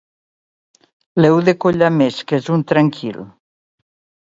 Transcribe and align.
L'heu 1.21 1.37
de 1.51 1.55
collar 1.67 1.91
més, 1.99 2.19
que 2.33 2.41
és 2.41 2.51
un 2.57 2.67
tranquil. 2.75 3.23